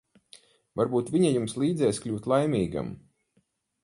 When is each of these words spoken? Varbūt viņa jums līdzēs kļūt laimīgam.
Varbūt 0.79 1.11
viņa 1.15 1.29
jums 1.33 1.53
līdzēs 1.63 1.99
kļūt 2.05 2.31
laimīgam. 2.33 2.91